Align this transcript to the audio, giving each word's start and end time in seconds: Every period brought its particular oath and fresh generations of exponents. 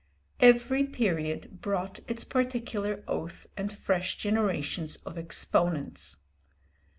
Every 0.39 0.83
period 0.87 1.61
brought 1.61 1.99
its 2.07 2.23
particular 2.23 3.03
oath 3.07 3.45
and 3.55 3.71
fresh 3.71 4.17
generations 4.17 4.95
of 5.05 5.15
exponents. 5.15 6.17